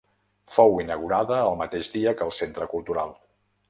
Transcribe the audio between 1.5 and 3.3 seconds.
el mateix dia que el Centre Cultural.